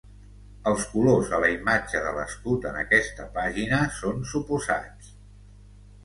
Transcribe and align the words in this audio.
Els 0.69 0.85
colors 0.91 1.27
a 1.37 1.41
la 1.41 1.49
imatge 1.55 1.99
de 2.05 2.13
l'escut 2.15 2.65
en 2.69 2.79
aquesta 2.79 3.27
pàgina 3.35 3.83
són 3.99 4.23
suposats. 4.31 5.13